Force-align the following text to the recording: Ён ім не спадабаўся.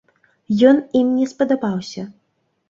Ён 0.69 0.79
ім 1.01 1.11
не 1.17 1.27
спадабаўся. 1.35 2.09